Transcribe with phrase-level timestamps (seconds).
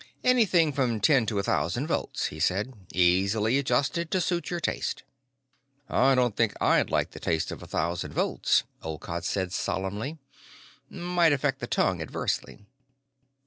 [0.23, 2.73] "Anything from ten to a thousand volts," he said.
[2.91, 5.03] "Easily adjusted to suit your taste."
[5.89, 10.17] "I don't think I'd like the taste of a thousand volts," Olcott said solemnly.
[10.89, 12.65] "Might affect the tongue adversely."